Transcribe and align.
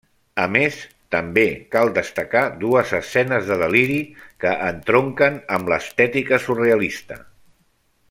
A 0.43 0.45
més, 0.53 0.77
també 1.15 1.43
cal 1.75 1.91
destacar 1.97 2.43
dues 2.65 2.95
escenes 3.01 3.47
de 3.51 3.59
deliri 3.65 4.01
que 4.45 4.57
entronquen 4.73 5.41
amb 5.59 5.73
l'estètica 5.75 6.45
surrealista. 6.49 7.25